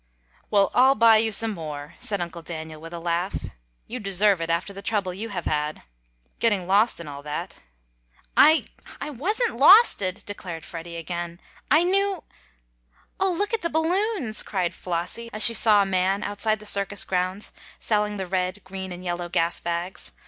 [0.49, 3.45] "Well, I'll buy you some more," said Uncle Daniel with a laugh.
[3.85, 5.83] "You deserve it after the trouble you have had
[6.39, 7.59] getting lost and all that."
[8.35, 8.65] "I
[8.99, 11.39] I wasn't losted!" declared Freddie again.
[11.69, 12.23] "I knew"
[13.19, 17.03] "Oh, look at the balloons!" cried Flossie, as she saw a man outside the circus
[17.03, 20.11] grounds selling the red, green and yellow gas bags.